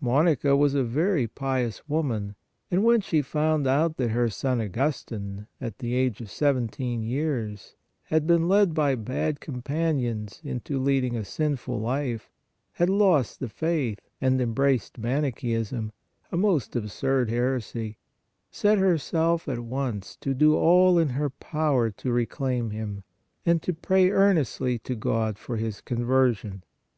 Monica 0.00 0.56
was 0.56 0.74
a 0.74 0.82
very 0.82 1.26
pious 1.26 1.86
woman 1.90 2.36
and 2.70 2.82
when 2.82 3.02
she 3.02 3.20
found 3.20 3.66
out 3.66 3.98
that 3.98 4.08
her 4.12 4.30
son 4.30 4.58
Augustine, 4.58 5.46
at 5.60 5.78
the 5.78 5.92
age 5.92 6.22
of 6.22 6.30
seventeen 6.30 7.02
years, 7.02 7.74
had 8.04 8.26
been 8.26 8.48
led 8.48 8.72
by 8.72 8.94
bad 8.94 9.40
companions 9.40 10.40
into 10.42 10.78
leading 10.78 11.14
a 11.14 11.22
sinful 11.22 11.78
life, 11.78 12.30
had 12.72 12.88
lost 12.88 13.40
the 13.40 13.48
faith 13.50 14.00
and 14.22 14.40
embraced 14.40 14.96
Manicheism, 14.98 15.92
a 16.32 16.36
most 16.38 16.74
absurd 16.74 17.28
heresy, 17.28 17.98
set 18.50 18.78
herself 18.78 19.46
at 19.50 19.60
once 19.60 20.16
to 20.16 20.32
do 20.32 20.56
all 20.56 20.98
in 20.98 21.10
her 21.10 21.28
power 21.28 21.90
to 21.90 22.10
reclaim 22.10 22.70
him, 22.70 23.04
and 23.44 23.60
to 23.60 23.74
pray 23.74 24.08
earnestly 24.10 24.78
to 24.78 24.94
God 24.94 25.36
for 25.36 25.58
his 25.58 25.82
conversion. 25.82 26.62